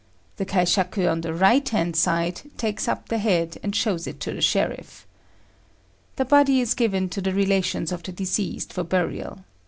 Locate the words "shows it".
3.75-4.19